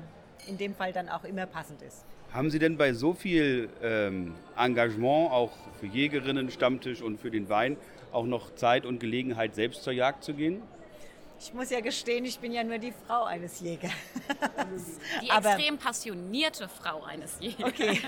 in 0.49 0.57
dem 0.57 0.75
Fall 0.75 0.93
dann 0.93 1.11
auch 1.11 1.25
immer 1.25 1.45
passend 1.45 1.83
ist. 1.83 2.07
Haben 2.33 2.51
Sie 2.51 2.59
denn 2.59 2.79
bei 2.79 2.95
so 2.95 3.13
viel 3.13 3.69
ähm, 3.83 4.35
Engagement, 4.57 5.31
auch 5.31 5.53
für 5.79 5.87
Jägerinnen, 5.87 6.51
Stammtisch 6.51 7.03
und 7.03 7.21
für 7.21 7.31
den 7.31 7.49
Wein, 7.51 7.77
auch 8.11 8.25
noch 8.25 8.55
Zeit 8.55 8.87
und 8.87 9.01
Gelegenheit, 9.01 9.55
selbst 9.55 9.85
zur 9.85 9.93
Jagd 9.93 10.25
zu 10.25 10.33
gehen? 10.33 10.63
Ich 11.39 11.53
muss 11.53 11.71
ja 11.71 11.81
gestehen, 11.81 12.25
ich 12.25 12.39
bin 12.39 12.53
ja 12.53 12.65
nur 12.65 12.79
die 12.79 12.93
Frau 13.07 13.25
eines 13.25 13.61
Jägers. 13.61 13.93
Die 15.23 15.31
Aber 15.31 15.53
extrem 15.53 15.79
passionierte 15.79 16.69
Frau 16.69 17.03
eines 17.03 17.39
Jägers. 17.41 17.69
Okay. 17.69 18.01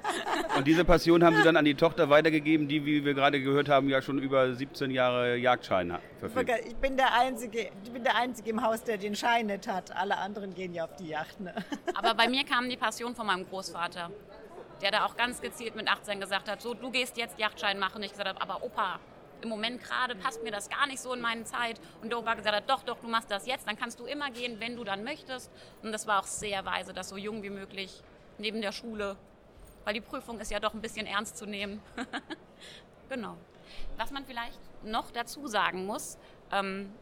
Und 0.56 0.66
diese 0.66 0.84
Passion 0.84 1.22
haben 1.22 1.36
Sie 1.36 1.42
dann 1.42 1.56
an 1.56 1.64
die 1.64 1.74
Tochter 1.74 2.08
weitergegeben, 2.08 2.68
die, 2.68 2.84
wie 2.84 3.04
wir 3.04 3.14
gerade 3.14 3.40
gehört 3.40 3.68
haben, 3.68 3.88
ja 3.88 4.00
schon 4.00 4.18
über 4.18 4.54
17 4.54 4.90
Jahre 4.90 5.36
Jagdschein 5.36 5.98
verfügt. 6.18 6.50
Ich 6.66 6.76
bin 6.76 6.96
der 6.96 7.14
Einzige, 7.14 7.70
ich 7.84 7.90
bin 7.90 8.02
der 8.02 8.16
Einzige 8.16 8.50
im 8.50 8.62
Haus, 8.62 8.82
der 8.82 8.96
den 8.96 9.14
Schein 9.14 9.46
nicht 9.46 9.68
hat. 9.68 9.94
Alle 9.94 10.16
anderen 10.16 10.54
gehen 10.54 10.72
ja 10.74 10.84
auf 10.84 10.96
die 10.96 11.08
Yacht. 11.08 11.38
Ne? 11.40 11.54
Aber 11.94 12.14
bei 12.14 12.28
mir 12.28 12.44
kam 12.44 12.68
die 12.68 12.76
Passion 12.76 13.14
von 13.14 13.26
meinem 13.26 13.46
Großvater, 13.46 14.10
der 14.80 14.90
da 14.90 15.04
auch 15.04 15.16
ganz 15.16 15.40
gezielt 15.40 15.76
mit 15.76 15.86
18 15.86 16.18
gesagt 16.18 16.48
hat, 16.48 16.62
so 16.62 16.74
du 16.74 16.90
gehst 16.90 17.16
jetzt 17.18 17.38
Jagdschein 17.38 17.78
machen. 17.78 18.02
Ich 18.02 18.12
gesagt 18.12 18.28
habe, 18.28 18.40
aber 18.40 18.64
Opa, 18.64 18.98
im 19.42 19.48
Moment 19.48 19.82
gerade 19.82 20.14
passt 20.14 20.42
mir 20.42 20.50
das 20.50 20.68
gar 20.68 20.86
nicht 20.86 21.00
so 21.00 21.12
in 21.12 21.20
meine 21.20 21.44
Zeit. 21.44 21.80
Und 22.02 22.12
Doba 22.12 22.34
gesagt 22.34 22.56
hat, 22.56 22.70
doch, 22.70 22.82
doch, 22.82 22.98
du 22.98 23.08
machst 23.08 23.30
das 23.30 23.46
jetzt, 23.46 23.66
dann 23.66 23.76
kannst 23.76 24.00
du 24.00 24.06
immer 24.06 24.30
gehen, 24.30 24.60
wenn 24.60 24.76
du 24.76 24.84
dann 24.84 25.04
möchtest. 25.04 25.50
Und 25.82 25.92
das 25.92 26.06
war 26.06 26.20
auch 26.20 26.26
sehr 26.26 26.64
weise, 26.64 26.92
das 26.92 27.08
so 27.08 27.16
jung 27.16 27.42
wie 27.42 27.50
möglich 27.50 28.02
neben 28.38 28.60
der 28.60 28.72
Schule, 28.72 29.16
weil 29.84 29.94
die 29.94 30.00
Prüfung 30.00 30.40
ist 30.40 30.50
ja 30.50 30.60
doch 30.60 30.74
ein 30.74 30.80
bisschen 30.80 31.06
ernst 31.06 31.36
zu 31.36 31.46
nehmen. 31.46 31.82
genau. 33.08 33.36
Was 33.96 34.10
man 34.10 34.24
vielleicht 34.24 34.58
noch 34.82 35.10
dazu 35.10 35.46
sagen 35.46 35.86
muss, 35.86 36.18
ähm, 36.52 36.92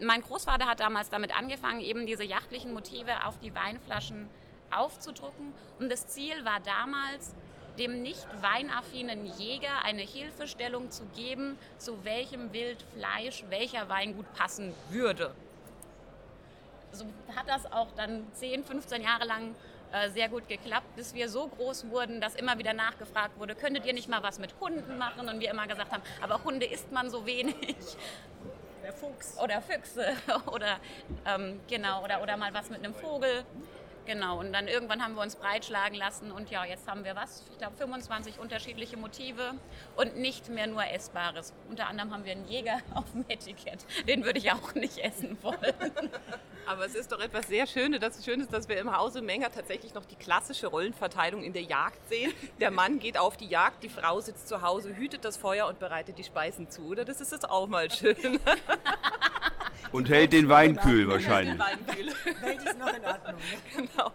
mein 0.00 0.20
Großvater 0.22 0.66
hat 0.66 0.80
damals 0.80 1.10
damit 1.10 1.36
angefangen, 1.36 1.80
eben 1.80 2.06
diese 2.06 2.24
jachtlichen 2.24 2.72
Motive 2.74 3.24
auf 3.24 3.38
die 3.38 3.54
Weinflaschen 3.54 4.28
aufzudrucken. 4.70 5.52
Und 5.78 5.90
das 5.90 6.06
Ziel 6.06 6.44
war 6.44 6.60
damals, 6.60 7.34
dem 7.78 8.02
nicht 8.02 8.26
weinaffinen 8.40 9.26
Jäger 9.38 9.84
eine 9.84 10.02
Hilfestellung 10.02 10.90
zu 10.90 11.04
geben, 11.16 11.58
zu 11.78 12.04
welchem 12.04 12.52
Wildfleisch 12.52 13.44
welcher 13.48 13.88
Weingut 13.88 14.32
passen 14.34 14.74
würde. 14.90 15.34
So 16.92 17.06
hat 17.34 17.48
das 17.48 17.70
auch 17.72 17.88
dann 17.96 18.26
10, 18.34 18.64
15 18.64 19.02
Jahre 19.02 19.24
lang 19.24 19.54
äh, 19.92 20.08
sehr 20.10 20.28
gut 20.28 20.48
geklappt, 20.48 20.96
bis 20.96 21.14
wir 21.14 21.28
so 21.28 21.48
groß 21.48 21.90
wurden, 21.90 22.20
dass 22.20 22.34
immer 22.34 22.58
wieder 22.58 22.72
nachgefragt 22.72 23.38
wurde, 23.38 23.54
könntet 23.54 23.84
ihr 23.84 23.92
nicht 23.92 24.08
mal 24.08 24.22
was 24.22 24.38
mit 24.38 24.54
Hunden 24.58 24.96
machen? 24.96 25.28
Und 25.28 25.40
wir 25.40 25.50
immer 25.50 25.66
gesagt 25.66 25.92
haben, 25.92 26.02
aber 26.22 26.42
Hunde 26.44 26.66
isst 26.66 26.90
man 26.92 27.10
so 27.10 27.26
wenig. 27.26 27.56
Der 28.82 28.92
Fuchs. 28.92 29.38
Oder 29.38 29.60
Füchse 29.60 30.16
oder 30.46 30.78
ähm, 31.26 31.60
genau 31.68 32.02
oder, 32.02 32.22
oder 32.22 32.36
mal 32.36 32.52
was 32.54 32.70
mit 32.70 32.78
einem 32.78 32.94
Vogel. 32.94 33.44
Genau, 34.04 34.40
und 34.40 34.52
dann 34.52 34.66
irgendwann 34.66 35.02
haben 35.02 35.14
wir 35.14 35.22
uns 35.22 35.36
breitschlagen 35.36 35.96
lassen 35.96 36.32
und 36.32 36.50
ja, 36.50 36.64
jetzt 36.64 36.88
haben 36.88 37.04
wir 37.04 37.14
was? 37.14 37.44
Ich 37.52 37.58
glaube 37.58 37.76
25 37.76 38.40
unterschiedliche 38.40 38.96
Motive 38.96 39.54
und 39.96 40.16
nicht 40.16 40.48
mehr 40.48 40.66
nur 40.66 40.84
Essbares. 40.84 41.52
Unter 41.68 41.86
anderem 41.86 42.12
haben 42.12 42.24
wir 42.24 42.32
einen 42.32 42.48
Jäger 42.48 42.78
auf 42.94 43.10
dem 43.12 43.24
Etikett. 43.28 43.86
Den 44.08 44.24
würde 44.24 44.40
ich 44.40 44.50
auch 44.50 44.74
nicht 44.74 44.98
essen 44.98 45.38
wollen. 45.42 45.56
Aber 46.66 46.86
es 46.86 46.94
ist 46.94 47.10
doch 47.10 47.20
etwas 47.20 47.48
sehr 47.48 47.66
Schönes, 47.66 48.00
dass 48.00 48.24
schön 48.24 48.40
ist, 48.40 48.52
dass 48.52 48.68
wir 48.68 48.78
im 48.78 48.96
Hause 48.96 49.20
Menger 49.20 49.50
tatsächlich 49.50 49.94
noch 49.94 50.04
die 50.04 50.14
klassische 50.14 50.68
Rollenverteilung 50.68 51.42
in 51.42 51.52
der 51.52 51.62
Jagd 51.62 52.08
sehen. 52.08 52.32
Der 52.60 52.70
Mann 52.70 53.00
geht 53.00 53.18
auf 53.18 53.36
die 53.36 53.46
Jagd, 53.46 53.82
die 53.82 53.88
Frau 53.88 54.20
sitzt 54.20 54.48
zu 54.48 54.62
Hause, 54.62 54.94
hütet 54.96 55.24
das 55.24 55.36
Feuer 55.36 55.66
und 55.66 55.80
bereitet 55.80 56.18
die 56.18 56.24
Speisen 56.24 56.70
zu. 56.70 56.86
Oder 56.86 57.04
das 57.04 57.20
ist 57.20 57.32
jetzt 57.32 57.48
auch 57.48 57.66
mal 57.66 57.90
schön. 57.90 58.16
Und 59.90 60.08
hält 60.08 60.32
den 60.32 60.48
Wein 60.48 60.76
kühl 60.76 61.08
wahrscheinlich. 61.08 61.58
Welt 62.40 62.62
ist 62.64 62.78
noch 62.78 62.94
in 62.94 63.04
Ordnung. 63.04 63.40
genau. 63.76 64.12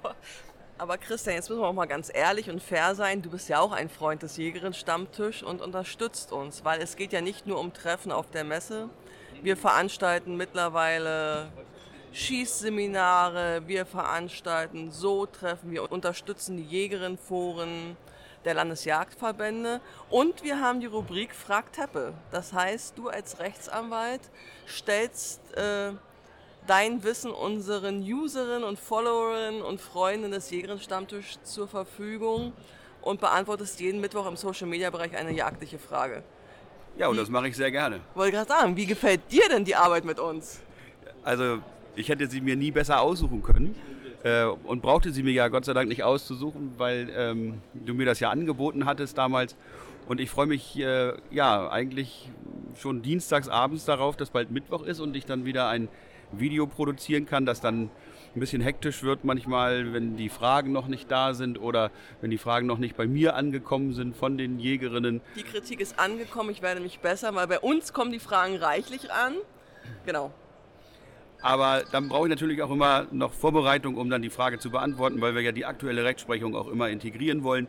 Aber 0.79 0.97
Christian, 0.97 1.36
jetzt 1.36 1.50
müssen 1.50 1.62
wir 1.62 1.67
auch 1.67 1.74
mal 1.74 1.88
ganz 1.88 2.12
ehrlich 2.13 2.50
und 2.50 2.62
fair 2.62 2.93
sein. 2.93 3.24
Du 3.24 3.31
bist 3.31 3.50
ja 3.50 3.59
auch 3.59 3.71
ein 3.71 3.89
Freund 3.89 4.21
des 4.21 4.38
Jägerinnen-Stammtisch 4.38 5.41
und 5.41 5.59
unterstützt 5.59 6.31
uns, 6.31 6.63
weil 6.63 6.81
es 6.81 6.95
geht 6.95 7.13
ja 7.13 7.21
nicht 7.21 7.47
nur 7.47 7.59
um 7.59 7.74
Treffen 7.74 8.12
auf 8.12 8.29
der 8.29 8.43
Messe. 8.43 8.89
Wir 9.41 9.57
veranstalten 9.57 10.38
mittlerweile 10.38 11.51
Schießseminare, 12.13 13.63
wir 13.65 13.86
veranstalten 13.86 14.91
So-Treffen, 14.91 15.71
wir 15.71 15.91
unterstützen 15.91 16.57
die 16.57 16.63
Jägerinnenforen 16.63 17.97
der 18.46 18.53
Landesjagdverbände 18.53 19.82
und 20.10 20.44
wir 20.44 20.60
haben 20.62 20.79
die 20.79 20.86
Rubrik 20.86 21.34
Frag 21.34 21.74
Teppe. 21.74 22.13
Das 22.32 22.53
heißt, 22.53 22.98
du 22.98 23.10
als 23.10 23.39
Rechtsanwalt 23.39 24.22
stellst 24.67 25.41
äh, 25.56 25.91
dein 26.65 27.03
Wissen 27.03 27.32
unseren 27.32 28.01
Userinnen 28.01 28.63
und 28.63 28.79
Followerinnen 28.79 29.62
und 29.62 29.82
Freunden 29.82 30.32
des 30.32 30.50
Jägerinnen-Stammtischs 30.51 31.39
zur 31.44 31.67
Verfügung 31.67 32.53
und 33.01 33.20
beantwortest 33.20 33.79
jeden 33.79 34.01
Mittwoch 34.01 34.27
im 34.27 34.36
Social-Media-Bereich 34.36 35.15
eine 35.15 35.32
jagdliche 35.32 35.79
Frage. 35.79 36.24
Ja, 36.98 37.08
und 37.08 37.17
das 37.17 37.29
mache 37.29 37.48
ich 37.48 37.56
sehr 37.56 37.72
gerne. 37.72 38.01
Wollte 38.15 38.38
gerade 38.38 38.50
sagen, 38.50 38.75
wie 38.75 38.86
gefällt 38.86 39.32
dir 39.32 39.48
denn 39.50 39.63
die 39.63 39.75
Arbeit 39.75 40.03
mit 40.03 40.20
uns? 40.20 40.60
Also 41.24 41.60
ich 41.96 42.10
hätte 42.10 42.27
sie 42.27 42.41
mir 42.41 42.56
nie 42.56 42.72
besser 42.72 43.01
aussuchen 43.01 43.44
können 43.44 43.75
äh, 44.24 44.45
und 44.45 44.81
brauchte 44.81 45.12
sie 45.12 45.24
mir 45.24 45.33
ja 45.33 45.47
Gott 45.47 45.65
sei 45.65 45.74
Dank 45.74 45.89
nicht 45.89 46.03
auszusuchen, 46.03 46.74
weil 46.77 47.09
ähm, 47.15 47.62
du 47.74 47.93
mir 47.93 48.05
das 48.05 48.19
ja 48.19 48.29
angeboten 48.29 48.86
hattest 48.86 49.17
damals. 49.17 49.55
Und 50.07 50.21
ich 50.21 50.29
freue 50.29 50.47
mich 50.47 50.79
äh, 50.79 51.13
ja 51.31 51.69
eigentlich 51.69 52.29
schon 52.75 53.01
dienstags 53.01 53.50
abends 53.50 53.86
darauf, 53.86 54.15
dass 54.15 54.29
bald 54.29 54.51
Mittwoch 54.51 54.83
ist 54.83 55.00
und 55.00 55.15
ich 55.15 55.25
dann 55.25 55.45
wieder 55.45 55.67
ein 55.67 55.89
Video 56.31 56.67
produzieren 56.67 57.25
kann, 57.25 57.45
das 57.45 57.62
dann 57.62 57.89
ein 58.36 58.39
bisschen 58.39 58.62
hektisch 58.62 59.03
wird 59.03 59.24
manchmal, 59.24 59.93
wenn 59.93 60.15
die 60.15 60.29
Fragen 60.29 60.71
noch 60.71 60.88
nicht 60.88 61.09
da 61.09 61.33
sind 61.33 61.59
oder 61.59 61.91
wenn 62.21 62.29
die 62.29 62.38
Fragen 62.38 62.67
noch 62.67 62.77
nicht 62.77 62.95
bei 62.95 63.07
mir 63.07 63.36
angekommen 63.36 63.93
sind 63.93 64.15
von 64.15 64.38
den 64.38 64.59
Jägerinnen. 64.59 65.21
Die 65.36 65.43
Kritik 65.43 65.79
ist 65.79 66.00
angekommen, 66.00 66.51
ich 66.51 66.62
werde 66.62 66.81
mich 66.81 67.00
besser, 67.00 67.33
weil 67.36 67.47
bei 67.47 67.59
uns 67.59 67.93
kommen 67.93 68.12
die 68.12 68.19
Fragen 68.19 68.57
reichlich 68.57 69.12
an. 69.12 69.36
Genau. 70.05 70.31
Aber 71.41 71.84
dann 71.91 72.10
brauche 72.10 72.25
ich 72.25 72.29
natürlich 72.29 72.62
auch 72.62 72.72
immer 72.72 73.08
noch 73.12 73.34
Vorbereitung, 73.34 73.96
um 73.96 74.10
dann 74.10 74.22
die 74.22 74.29
Frage 74.29 74.60
zu 74.60 74.70
beantworten, 74.72 75.22
weil 75.22 75.36
wir 75.36 75.41
ja 75.41 75.51
die 75.51 75.65
aktuelle 75.65 76.03
Rechtsprechung 76.03 76.56
auch 76.56 76.67
immer 76.67 76.89
integrieren 76.89 77.44
wollen. 77.44 77.67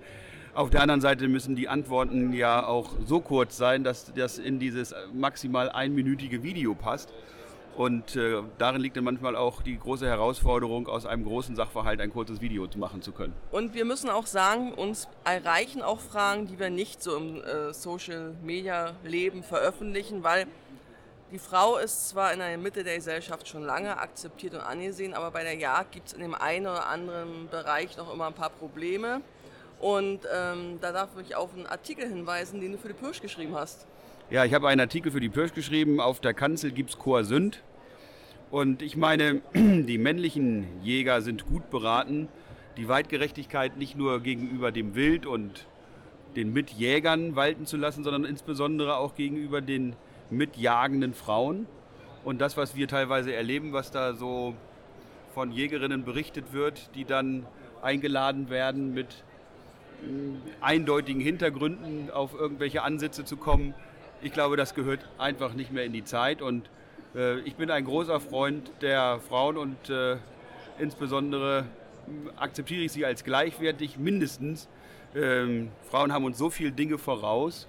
Auf 0.55 0.71
der 0.71 0.83
anderen 0.83 1.01
Seite 1.01 1.29
müssen 1.29 1.55
die 1.55 1.69
Antworten 1.69 2.33
ja 2.33 2.67
auch 2.67 2.91
so 3.07 3.21
kurz 3.21 3.57
sein, 3.57 3.85
dass 3.85 4.13
das 4.15 4.39
in 4.39 4.59
dieses 4.59 4.95
maximal 5.13 5.71
einminütige 5.71 6.43
Video 6.43 6.75
passt. 6.75 7.13
Und 7.77 8.17
äh, 8.17 8.43
darin 8.59 8.81
liegt 8.81 8.97
dann 8.97 9.05
manchmal 9.05 9.37
auch 9.37 9.63
die 9.63 9.79
große 9.79 10.05
Herausforderung, 10.05 10.89
aus 10.89 11.07
einem 11.07 11.25
großen 11.25 11.55
Sachverhalt 11.55 12.01
ein 12.01 12.13
kurzes 12.13 12.41
Video 12.41 12.67
machen 12.77 13.03
zu 13.03 13.13
können. 13.13 13.35
Und 13.53 13.73
wir 13.73 13.85
müssen 13.85 14.11
auch 14.11 14.27
sagen, 14.27 14.75
uns 14.75 15.07
erreichen 15.23 15.81
auch 15.83 16.01
Fragen, 16.01 16.49
die 16.49 16.59
wir 16.59 16.71
nicht 16.71 17.01
so 17.01 17.17
im 17.17 17.37
äh, 17.37 17.73
Social-Media-Leben 17.73 19.45
veröffentlichen, 19.45 20.25
weil 20.25 20.49
die 21.31 21.39
Frau 21.39 21.77
ist 21.77 22.09
zwar 22.09 22.33
in 22.33 22.39
der 22.39 22.57
Mitte 22.57 22.85
der 22.85 22.97
Gesellschaft 22.97 23.49
schon 23.49 23.63
lange 23.63 23.99
akzeptiert 23.99 24.55
und 24.55 24.61
angesehen, 24.61 25.13
aber 25.13 25.31
bei 25.31 25.43
der 25.43 25.55
Jagd 25.55 25.93
gibt 25.93 26.09
es 26.09 26.13
in 26.15 26.21
dem 26.21 26.35
einen 26.35 26.67
oder 26.67 26.87
anderen 26.87 27.49
Bereich 27.51 27.97
noch 27.97 28.13
immer 28.13 28.29
ein 28.29 28.35
paar 28.35 28.51
Probleme. 28.51 29.21
Und 29.79 30.21
ähm, 30.35 30.79
da 30.81 30.91
darf 30.91 31.11
ich 31.23 31.37
auf 31.37 31.55
einen 31.55 31.67
Artikel 31.67 32.09
hinweisen, 32.09 32.61
den 32.61 32.73
du 32.73 32.79
für 32.79 32.89
die 32.89 32.95
Pirsch 32.95 33.21
geschrieben 33.21 33.55
hast. 33.55 33.87
Ja, 34.31 34.45
ich 34.45 34.55
habe 34.55 34.69
einen 34.69 34.81
Artikel 34.81 35.13
für 35.13 35.21
die 35.21 35.29
Pirsch 35.29 35.53
geschrieben. 35.53 36.01
Auf 36.01 36.21
der 36.21 36.35
Kanzel 36.35 36.73
gibt 36.73 36.91
es 36.91 36.99
Chorsünd. 36.99 37.63
Und 38.51 38.83
ich 38.83 38.97
meine, 38.97 39.43
die 39.55 39.99
männlichen 39.99 40.83
Jäger 40.83 41.21
sind 41.21 41.47
gut 41.47 41.71
beraten, 41.71 42.29
die 42.77 42.89
Weitgerechtigkeit 42.89 43.77
nicht 43.77 43.97
nur 43.97 44.21
gegenüber 44.21 44.73
dem 44.73 44.95
Wild 44.95 45.27
und 45.27 45.67
den 46.37 46.53
Mitjägern 46.53 47.37
walten 47.37 47.67
zu 47.67 47.77
lassen, 47.77 48.03
sondern 48.03 48.25
insbesondere 48.25 48.97
auch 48.97 49.15
gegenüber 49.15 49.61
den 49.61 49.95
mitjagenden 50.31 51.15
Frauen. 51.15 51.67
Und 52.25 52.41
das, 52.41 52.57
was 52.57 52.77
wir 52.77 52.89
teilweise 52.89 53.33
erleben, 53.33 53.73
was 53.73 53.91
da 53.91 54.15
so 54.15 54.55
von 55.35 55.53
Jägerinnen 55.53 56.05
berichtet 56.05 56.53
wird, 56.53 56.91
die 56.95 57.05
dann 57.05 57.47
eingeladen 57.83 58.51
werden, 58.51 58.93
mit 58.93 59.25
mm, 60.03 60.35
eindeutigen 60.61 61.21
Hintergründen 61.21 62.11
auf 62.11 62.35
irgendwelche 62.35 62.83
Ansätze 62.83 63.25
zu 63.25 63.37
kommen. 63.37 63.75
Ich 64.21 64.33
glaube, 64.33 64.57
das 64.57 64.75
gehört 64.75 65.09
einfach 65.17 65.55
nicht 65.55 65.73
mehr 65.73 65.85
in 65.85 65.93
die 65.93 66.05
Zeit 66.05 66.43
und 66.43 66.69
äh, 67.15 67.39
ich 67.41 67.55
bin 67.55 67.71
ein 67.71 67.85
großer 67.85 68.21
Freund 68.21 68.71
der 68.81 69.21
Frauen 69.29 69.57
und 69.57 69.91
äh, 69.91 70.17
insbesondere 70.79 71.65
akzeptiere 72.37 72.83
ich 72.83 72.93
sie 72.93 73.05
als 73.05 73.25
gleichwertig 73.25 73.99
mindestens. 73.99 74.69
Ähm, 75.15 75.71
Frauen 75.91 76.13
haben 76.13 76.25
uns 76.25 76.39
so 76.39 76.51
viele 76.51 76.73
Dinge 76.73 76.99
voraus, 76.99 77.67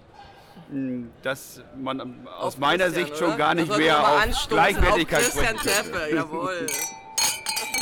dass 1.24 1.62
man 1.78 2.28
aus 2.28 2.56
Auf 2.56 2.58
meiner 2.60 2.86
Christian, 2.86 3.06
Sicht 3.06 3.18
schon 3.18 3.28
oder? 3.30 3.38
gar 3.38 3.56
nicht 3.56 3.78
mehr 3.78 4.00
auf 4.00 4.22
anstoßen. 4.24 4.50
Gleichwertigkeit 4.50 5.20
Auf 5.20 5.32
Christian. 5.34 5.58
Teppe, 5.58 6.16
jawohl. 6.16 6.68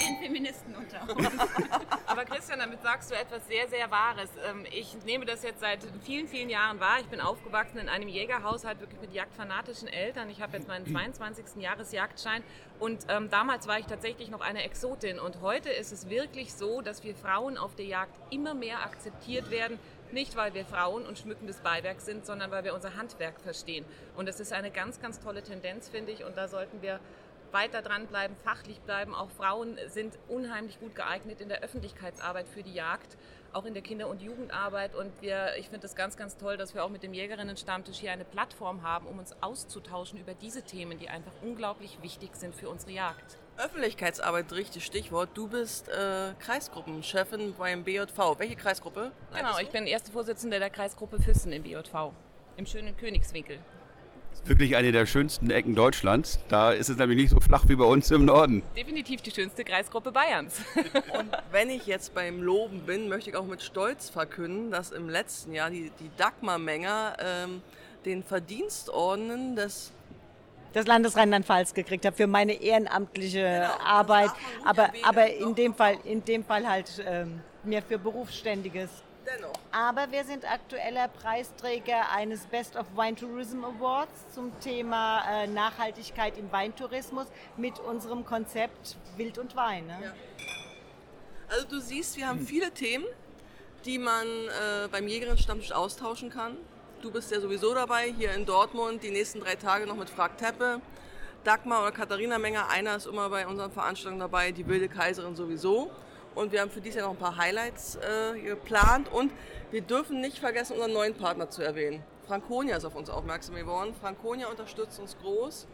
Den 0.08 0.18
Feministen 0.22 0.76
unter 0.76 0.98
Aber 2.08 2.26
Christian, 2.26 2.60
damit 2.60 2.82
sagst 2.82 3.12
du 3.12 3.16
etwas 3.16 3.46
sehr, 3.48 3.68
sehr 3.68 3.90
Wahres. 3.92 4.30
Ähm, 4.50 4.66
Ich 4.72 4.96
nehme 5.06 5.26
das 5.26 5.44
jetzt 5.44 5.60
seit 5.60 5.80
vielen, 6.04 6.28
vielen 6.28 6.50
Jahren 6.50 6.80
wahr. 6.80 6.98
Ich 7.02 7.08
bin 7.08 7.20
aufgewachsen 7.22 7.78
in 7.80 7.90
einem 7.90 8.08
Jägerhaushalt, 8.08 8.80
wirklich 8.80 9.00
mit 9.02 9.14
jagdfanatischen 9.14 9.88
Eltern. 9.88 10.30
Ich 10.30 10.42
habe 10.42 10.56
jetzt 10.58 10.68
meinen 10.68 10.86
22. 10.86 11.62
Jahresjagdschein 11.62 12.44
und 12.80 13.06
ähm, 13.10 13.30
damals 13.30 13.68
war 13.68 13.80
ich 13.80 13.86
tatsächlich 13.86 14.30
noch 14.30 14.42
eine 14.42 14.64
Exotin. 14.64 15.20
Und 15.20 15.42
heute 15.42 15.70
ist 15.70 15.92
es 15.92 16.10
wirklich 16.10 16.54
so, 16.54 16.82
dass 16.82 17.04
wir 17.04 17.16
Frauen 17.16 17.58
auf 17.58 17.76
der 17.76 17.86
Jagd 17.86 18.14
immer 18.32 18.54
mehr 18.54 18.84
akzeptiert 18.84 19.50
werden. 19.52 19.80
Nicht, 20.12 20.36
weil 20.36 20.54
wir 20.54 20.66
Frauen 20.66 21.06
und 21.06 21.20
schmückendes 21.20 21.60
Beiwerk 21.60 22.00
sind, 22.00 22.26
sondern 22.26 22.50
weil 22.52 22.64
wir 22.64 22.74
unser 22.74 22.96
Handwerk 22.96 23.42
verstehen. 23.42 23.86
Und 24.16 24.28
das 24.28 24.40
ist 24.40 24.54
eine 24.54 24.72
ganz, 24.72 25.02
ganz 25.02 25.20
tolle 25.20 25.44
Tendenz, 25.44 25.90
finde 25.90 26.12
ich. 26.12 26.24
Und 26.24 26.38
da 26.38 26.48
sollten 26.48 26.82
wir 26.82 27.00
weiter 27.52 27.82
dranbleiben, 27.82 28.36
fachlich 28.38 28.80
bleiben. 28.82 29.14
Auch 29.14 29.30
Frauen 29.32 29.78
sind 29.88 30.18
unheimlich 30.28 30.80
gut 30.80 30.96
geeignet 30.96 31.42
in 31.42 31.50
der 31.50 31.62
Öffentlichkeitsarbeit 31.62 32.48
für 32.48 32.64
die 32.64 32.74
Jagd, 32.74 33.18
auch 33.54 33.66
in 33.66 33.74
der 33.74 33.84
Kinder- 33.84 34.08
und 34.08 34.22
Jugendarbeit. 34.22 34.96
Und 34.96 35.12
wir, 35.22 35.56
ich 35.58 35.70
finde 35.70 35.88
es 35.88 35.96
ganz, 35.96 36.18
ganz 36.18 36.38
toll, 36.38 36.58
dass 36.58 36.74
wir 36.74 36.84
auch 36.84 36.90
mit 36.90 37.04
dem 37.04 37.14
Jägerinnen-Stammtisch 37.14 37.98
hier 37.98 38.12
eine 38.12 38.26
Plattform 38.26 38.84
haben, 38.84 39.08
um 39.08 39.20
uns 39.20 39.36
auszutauschen 39.42 40.20
über 40.20 40.34
diese 40.34 40.62
Themen, 40.62 41.00
die 41.00 41.10
einfach 41.10 41.34
unglaublich 41.42 42.02
wichtig 42.02 42.36
sind 42.36 42.56
für 42.56 42.70
unsere 42.70 42.92
Jagd. 42.92 43.38
Öffentlichkeitsarbeit, 43.58 44.52
richtig 44.52 44.86
Stichwort. 44.86 45.30
Du 45.34 45.48
bist 45.48 45.90
äh, 45.90 46.34
Kreisgruppenchefin 46.40 47.56
beim 47.58 47.84
BJV. 47.84 48.38
Welche 48.38 48.56
Kreisgruppe? 48.56 49.12
Genau, 49.36 49.58
ich 49.60 49.70
bin 49.70 49.88
erste 49.88 50.12
Vorsitzende 50.12 50.60
der 50.60 50.70
Kreisgruppe 50.70 51.22
Füssen 51.22 51.52
im 51.52 51.64
BJV, 51.64 52.12
im 52.58 52.66
schönen 52.66 52.96
Königswinkel. 52.96 53.60
Wirklich 54.46 54.76
eine 54.76 54.92
der 54.92 55.06
schönsten 55.06 55.50
Ecken 55.50 55.76
Deutschlands. 55.76 56.40
Da 56.48 56.72
ist 56.72 56.90
es 56.90 56.98
nämlich 56.98 57.18
nicht 57.18 57.32
so 57.32 57.40
flach 57.40 57.66
wie 57.68 57.76
bei 57.76 57.84
uns 57.84 58.12
im 58.12 58.26
Norden. 58.26 58.62
Definitiv 58.76 59.22
die 59.22 59.32
schönste 59.32 59.66
Kreisgruppe 59.66 60.12
Bayerns. 60.12 60.62
Und 61.20 61.32
wenn 61.52 61.70
ich 61.70 61.88
jetzt 61.88 62.14
beim 62.14 62.42
Loben 62.42 62.82
bin, 62.82 63.10
möchte 63.10 63.32
ich 63.32 63.36
auch 63.36 63.46
mit 63.46 63.62
Stolz 63.62 64.10
verkünden, 64.10 64.72
dass 64.72 64.92
im 64.92 65.10
letzten 65.10 65.54
Jahr 65.54 65.70
die, 65.70 65.92
die 66.00 66.12
Dagmar 66.16 66.60
Menger 66.60 67.18
ähm, 67.20 67.62
den 68.06 68.24
Verdienstorden 68.24 69.56
des 69.56 69.92
das 70.74 70.86
Landes 70.86 71.16
Rheinland-Pfalz 71.18 71.74
gekriegt 71.74 72.06
habe 72.06 72.16
für 72.16 72.28
meine 72.28 72.54
ehrenamtliche 72.54 73.40
Genau, 73.40 73.86
Arbeit, 73.86 74.32
aber, 74.66 74.90
aber 75.04 75.26
doch. 75.28 75.48
in 75.48 75.56
dem 75.56 75.74
Fall, 75.74 75.98
in 76.04 76.24
dem 76.24 76.44
Fall 76.44 76.68
halt 76.68 77.04
ähm, 77.06 77.42
mehr 77.64 77.82
für 77.82 77.98
Berufsständiges. 77.98 78.90
dennoch. 79.26 79.54
Aber 79.72 80.12
wir 80.12 80.24
sind 80.24 80.50
aktueller 80.50 81.08
Preisträger 81.08 82.12
eines 82.16 82.46
Best 82.46 82.76
of 82.76 82.86
Wine 82.96 83.16
Tourism 83.16 83.64
Awards 83.66 84.34
zum 84.34 84.58
Thema 84.60 85.24
äh, 85.30 85.48
Nachhaltigkeit 85.48 86.38
im 86.38 86.52
Weintourismus 86.52 87.28
mit 87.58 87.80
unserem 87.80 88.26
Konzept 88.26 88.98
Wild 89.18 89.38
und 89.38 89.56
Wein. 89.56 89.88
Ne? 89.88 89.98
Ja. 90.04 90.14
Also 91.50 91.66
du 91.68 91.80
siehst, 91.80 92.18
wir 92.18 92.28
haben 92.28 92.40
viele 92.46 92.72
Themen, 92.72 93.06
die 93.86 93.98
man 94.00 94.26
äh, 94.28 94.88
beim 94.92 95.08
Jägerinnen-Stammtisch 95.08 95.72
austauschen 95.72 96.30
kann. 96.30 96.58
Du 97.00 97.12
bist 97.12 97.30
ja 97.32 97.39
sowieso 97.39 97.75
dabei, 97.75 98.12
hier 98.18 98.34
in 98.34 98.44
Dortmund, 98.44 99.04
die 99.04 99.12
nächsten 99.12 99.39
drei 99.39 99.54
Tage 99.54 99.86
noch 99.86 99.96
mit 99.96 100.10
Frag 100.10 100.36
Teppe. 100.39 100.82
Dagmar 101.44 101.84
oder 101.84 101.92
Katharina 101.92 102.39
Menger, 102.39 102.70
einer 102.70 102.96
ist 102.96 103.06
immer 103.06 103.30
bei 103.30 103.46
unseren 103.46 103.72
Veranstaltungen 103.72 104.20
dabei, 104.20 104.51
die 104.51 104.66
wilde 104.68 104.89
Kaiserin 104.89 105.36
sowieso. 105.36 105.92
Und 106.34 106.51
wir 106.51 106.60
haben 106.60 106.72
für 106.72 106.82
dieses 106.82 106.98
Jahr 106.98 107.06
noch 107.06 107.13
ein 107.13 107.20
paar 107.20 107.38
Highlights 107.38 107.98
äh, 107.98 108.39
geplant. 108.42 109.12
Und 109.12 109.32
wir 109.70 109.82
dürfen 109.82 110.22
nicht 110.22 110.39
vergessen, 110.39 110.74
unseren 110.74 110.94
neuen 110.94 111.13
Partner 111.13 111.51
zu 111.51 111.62
erwähnen. 111.62 112.01
Franconia 112.25 112.77
ist 112.77 112.86
auf 112.86 112.96
uns 112.96 113.12
aufmerksam 113.12 113.54
geworden. 113.54 113.94
Franconia 114.01 114.48
unterstützt 114.48 115.00
uns 115.00 115.16
groß. 115.20 115.68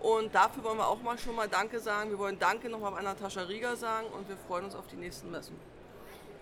Und 0.00 0.34
dafür 0.34 0.64
wollen 0.64 0.76
wir 0.76 0.86
auch 0.86 1.00
mal 1.00 1.16
schon 1.16 1.34
mal 1.34 1.48
Danke 1.48 1.80
sagen. 1.80 2.10
Wir 2.10 2.18
wollen 2.18 2.38
Danke 2.38 2.68
nochmal 2.68 2.92
an 2.92 3.04
Natascha 3.04 3.40
Rieger 3.40 3.74
sagen 3.74 4.06
und 4.08 4.28
wir 4.28 4.36
freuen 4.46 4.66
uns 4.66 4.74
auf 4.74 4.86
die 4.86 4.96
nächsten 4.96 5.30
Messen. 5.30 5.56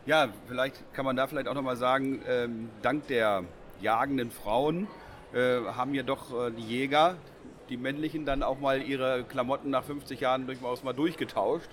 Ja, 0.05 0.29
vielleicht 0.49 0.93
kann 0.93 1.05
man 1.05 1.15
da 1.15 1.29
vielleicht 1.29 1.47
auch 1.47 1.55
nochmal 1.55 1.77
sagen, 1.77 2.23
ähm, 2.27 2.71
dank 2.83 3.07
der 3.07 3.45
jagenden 3.81 4.31
Frauen 4.31 4.87
äh, 5.33 5.61
haben 5.61 5.95
ja 5.95 6.03
doch 6.03 6.33
äh, 6.33 6.51
die 6.51 6.67
Jäger 6.67 7.17
die 7.69 7.77
männlichen 7.77 8.25
dann 8.25 8.43
auch 8.43 8.59
mal 8.59 8.83
ihre 8.83 9.25
Klamotten 9.25 9.71
nach 9.71 9.85
50 9.85 10.21
Jahren 10.21 10.47
durchaus 10.47 10.83
mal 10.83 10.93
durchgetauscht. 10.93 11.69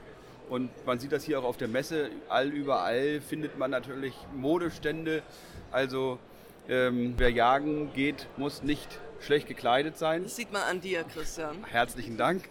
Und 0.49 0.69
man 0.85 0.99
sieht 0.99 1.11
das 1.11 1.23
hier 1.23 1.39
auch 1.39 1.45
auf 1.45 1.57
der 1.57 1.67
Messe, 1.67 2.09
all 2.29 2.47
überall 2.49 3.21
findet 3.21 3.57
man 3.57 3.71
natürlich 3.71 4.13
Modestände. 4.35 5.23
Also 5.71 6.19
ähm, 6.67 7.13
wer 7.17 7.29
jagen 7.29 7.93
geht, 7.93 8.27
muss 8.37 8.61
nicht 8.61 8.99
schlecht 9.21 9.47
gekleidet 9.47 9.97
sein. 9.97 10.23
Das 10.23 10.35
sieht 10.35 10.51
man 10.51 10.63
an 10.63 10.81
dir, 10.81 11.03
Christian. 11.03 11.63
Herzlichen 11.65 12.17
Dank. 12.17 12.49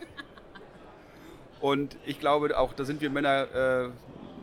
Und 1.61 1.97
ich 2.07 2.19
glaube 2.19 2.59
auch, 2.59 2.73
da 2.73 2.85
sind 2.85 3.01
wir 3.01 3.11
Männer 3.11 3.43
äh, 3.55 3.89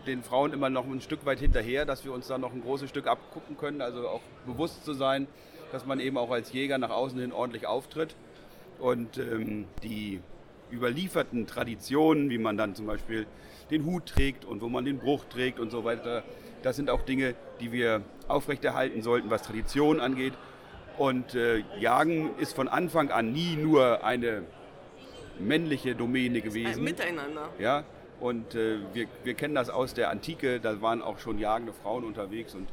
den 0.06 0.24
Frauen 0.24 0.54
immer 0.54 0.70
noch 0.70 0.86
ein 0.86 1.02
Stück 1.02 1.26
weit 1.26 1.40
hinterher, 1.40 1.86
dass 1.86 2.06
wir 2.06 2.14
uns 2.14 2.28
da 2.28 2.38
noch 2.38 2.54
ein 2.54 2.62
großes 2.62 2.90
Stück 2.90 3.08
abgucken 3.08 3.58
können. 3.58 3.82
Also 3.82 4.08
auch 4.08 4.22
bewusst 4.46 4.86
zu 4.86 4.94
sein, 4.94 5.28
dass 5.72 5.86
man 5.86 6.00
eben 6.00 6.18
auch 6.18 6.32
als 6.32 6.52
Jäger 6.54 6.78
nach 6.78 6.90
außen 6.90 7.20
hin 7.20 7.32
ordentlich 7.32 7.68
auftritt. 7.68 8.16
Und 8.80 9.18
ähm, 9.18 9.66
die 9.84 10.22
überlieferten 10.72 11.48
Traditionen, 11.48 12.30
wie 12.30 12.38
man 12.38 12.58
dann 12.58 12.76
zum 12.76 12.86
Beispiel 12.86 13.26
den 13.72 13.86
Hut 13.86 14.06
trägt 14.06 14.46
und 14.46 14.62
wo 14.62 14.70
man 14.70 14.86
den 14.86 15.00
Bruch 15.00 15.26
trägt 15.26 15.60
und 15.60 15.72
so 15.72 15.84
weiter, 15.84 16.24
das 16.64 16.76
sind 16.76 16.90
auch 16.90 17.02
Dinge, 17.02 17.36
die 17.60 17.72
wir 17.72 18.02
aufrechterhalten 18.28 19.02
sollten, 19.02 19.30
was 19.30 19.44
Tradition 19.44 20.00
angeht. 20.00 20.34
Und 20.98 21.34
äh, 21.36 21.64
Jagen 21.80 22.36
ist 22.38 22.54
von 22.54 22.68
Anfang 22.68 23.10
an 23.10 23.32
nie 23.32 23.56
nur 23.56 24.04
eine 24.04 24.44
männliche 25.40 25.96
Domäne 25.96 26.42
gewesen. 26.42 26.80
Ein 26.80 26.84
Miteinander. 26.84 27.50
Ja, 27.58 27.86
und 28.20 28.56
äh, 28.56 28.80
wir, 28.94 29.08
wir 29.24 29.34
kennen 29.34 29.56
das 29.56 29.70
aus 29.70 29.94
der 29.94 30.10
Antike, 30.10 30.60
da 30.60 30.82
waren 30.82 31.02
auch 31.02 31.20
schon 31.20 31.40
jagende 31.40 31.74
Frauen 31.74 32.04
unterwegs 32.04 32.54
und 32.54 32.68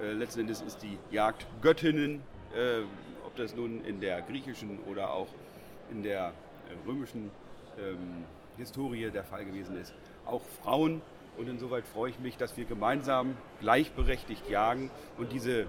äh, 0.00 0.12
letzten 0.12 0.40
Endes 0.40 0.60
ist 0.60 0.82
die 0.82 0.98
Jagd 1.10 1.46
Göttinnen, 1.62 2.22
äh, 2.54 2.82
ob 3.26 3.36
das 3.36 3.54
nun 3.54 3.84
in 3.84 4.00
der 4.00 4.22
griechischen 4.22 4.78
oder 4.90 5.12
auch 5.12 5.28
in 5.90 6.02
der 6.02 6.28
äh, 6.28 6.88
römischen 6.88 7.30
ähm, 7.78 8.24
Historie 8.56 9.10
der 9.10 9.24
Fall 9.24 9.44
gewesen 9.44 9.76
ist, 9.80 9.94
auch 10.26 10.42
Frauen. 10.62 11.02
Und 11.36 11.48
insoweit 11.48 11.84
freue 11.84 12.10
ich 12.10 12.20
mich, 12.20 12.36
dass 12.36 12.56
wir 12.56 12.64
gemeinsam 12.64 13.36
gleichberechtigt 13.60 14.48
jagen 14.48 14.90
und 15.18 15.32
diese 15.32 15.66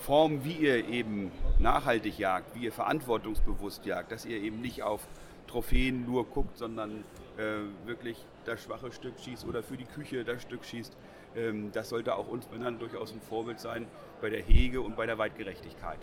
Form, 0.00 0.44
wie 0.44 0.52
ihr 0.52 0.88
eben 0.88 1.30
nachhaltig 1.58 2.18
jagt, 2.18 2.54
wie 2.54 2.64
ihr 2.64 2.72
verantwortungsbewusst 2.72 3.84
jagt, 3.84 4.12
dass 4.12 4.24
ihr 4.24 4.38
eben 4.38 4.62
nicht 4.62 4.82
auf 4.82 5.06
Trophäen 5.46 6.06
nur 6.06 6.24
guckt, 6.24 6.56
sondern 6.56 7.04
äh, 7.38 7.86
wirklich 7.86 8.24
das 8.44 8.62
schwache 8.62 8.92
Stück 8.92 9.18
schießt 9.18 9.46
oder 9.46 9.62
für 9.62 9.76
die 9.76 9.84
Küche 9.84 10.24
das 10.24 10.42
Stück 10.42 10.64
schießt. 10.64 10.96
Ähm, 11.36 11.70
das 11.72 11.88
sollte 11.88 12.14
auch 12.14 12.28
uns 12.28 12.48
Männern 12.50 12.78
durchaus 12.78 13.12
ein 13.12 13.20
Vorbild 13.20 13.60
sein 13.60 13.86
bei 14.20 14.30
der 14.30 14.40
Hege 14.40 14.80
und 14.80 14.96
bei 14.96 15.06
der 15.06 15.18
Weitgerechtigkeit. 15.18 15.98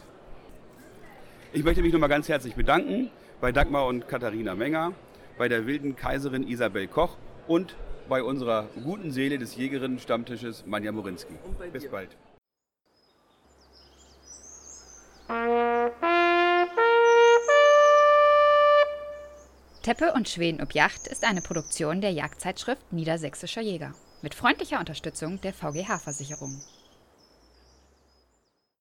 Ich 1.54 1.64
möchte 1.64 1.82
mich 1.82 1.94
nochmal 1.94 2.10
ganz 2.10 2.30
herzlich 2.30 2.56
bedanken 2.56 3.10
bei 3.42 3.52
Dagmar 3.52 3.88
und 3.88 4.08
Katharina 4.08 4.56
Menger, 4.56 4.94
bei 5.38 5.50
der 5.50 5.66
wilden 5.66 5.96
Kaiserin 5.96 6.48
Isabel 6.48 6.88
Koch 6.88 7.18
und 7.48 7.76
bei 8.08 8.24
unserer 8.24 8.68
guten 8.84 9.12
Seele 9.12 9.38
des 9.38 9.56
Jägerinnen-Stammtisches 9.56 10.66
Manja 10.66 10.92
Morinski. 10.92 11.34
Bis 11.72 11.88
bald. 11.90 12.10
Teppe 19.82 20.14
und 20.14 20.30
Schweden 20.30 20.62
ob 20.62 20.74
Yacht 20.74 21.08
ist 21.08 21.24
eine 21.24 21.42
Produktion 21.42 22.02
der 22.02 22.12
Jagdzeitschrift 22.12 22.94
Niedersächsischer 22.94 23.62
Jäger 23.62 23.96
mit 24.22 24.36
freundlicher 24.36 24.80
Unterstützung 24.80 25.42
der 25.42 25.54
VGH-Versicherung. 25.54 26.62